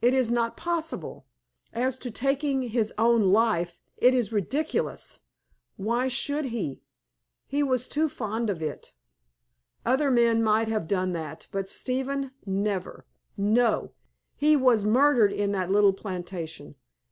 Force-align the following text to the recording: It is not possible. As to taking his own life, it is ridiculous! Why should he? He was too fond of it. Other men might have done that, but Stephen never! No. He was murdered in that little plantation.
It 0.00 0.12
is 0.12 0.28
not 0.32 0.56
possible. 0.56 1.24
As 1.72 1.96
to 1.98 2.10
taking 2.10 2.62
his 2.70 2.92
own 2.98 3.22
life, 3.32 3.78
it 3.96 4.12
is 4.12 4.32
ridiculous! 4.32 5.20
Why 5.76 6.08
should 6.08 6.46
he? 6.46 6.82
He 7.46 7.62
was 7.62 7.86
too 7.86 8.08
fond 8.08 8.50
of 8.50 8.60
it. 8.60 8.92
Other 9.86 10.10
men 10.10 10.42
might 10.42 10.66
have 10.66 10.88
done 10.88 11.12
that, 11.12 11.46
but 11.52 11.68
Stephen 11.68 12.32
never! 12.44 13.06
No. 13.36 13.92
He 14.34 14.56
was 14.56 14.84
murdered 14.84 15.32
in 15.32 15.52
that 15.52 15.70
little 15.70 15.92
plantation. 15.92 16.74